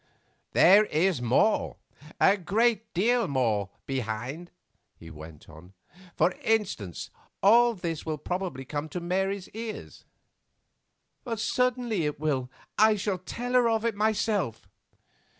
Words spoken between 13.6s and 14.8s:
of it myself."